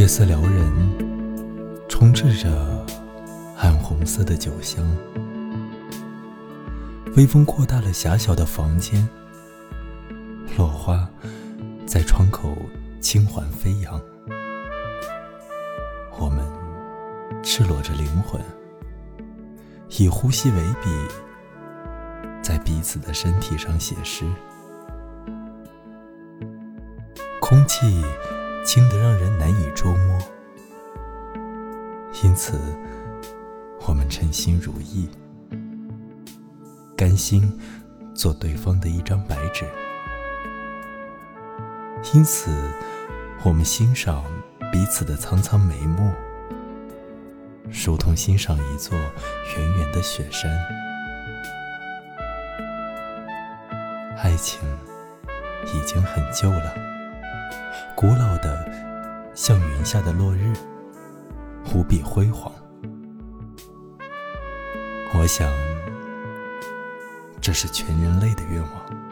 [0.00, 0.72] 夜色撩人，
[1.86, 2.86] 充斥着
[3.58, 4.82] 暗红色的酒香。
[7.16, 9.06] 微风扩大了狭小的房间，
[10.56, 11.06] 落花
[11.86, 12.56] 在窗口
[12.98, 14.00] 轻缓飞扬。
[16.18, 16.46] 我们
[17.42, 18.40] 赤裸着灵魂，
[19.98, 20.88] 以呼吸为笔，
[22.40, 24.24] 在彼此的身体上写诗。
[27.38, 28.02] 空气
[28.64, 30.18] 轻得让人难以捉摸，
[32.22, 32.58] 因此
[33.86, 35.08] 我们称心如意。
[36.96, 37.50] 甘心
[38.14, 39.64] 做对方的一张白纸，
[42.12, 42.50] 因此
[43.42, 44.22] 我们欣赏
[44.70, 46.12] 彼此的苍苍眉目，
[47.84, 48.96] 如同欣赏一座
[49.56, 50.50] 远远的雪山。
[54.22, 54.60] 爱情
[55.74, 56.74] 已经很旧了，
[57.94, 58.66] 古老的
[59.34, 60.52] 像云下的落日，
[61.74, 62.52] 无比辉煌。
[65.14, 65.50] 我想。
[67.42, 69.09] 这是全人类的愿望。